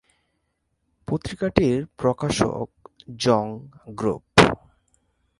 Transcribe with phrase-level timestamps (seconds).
[1.07, 2.67] পত্রিকাটির প্রকাশক
[3.19, 3.45] জং
[3.89, 4.23] গ্রুপ।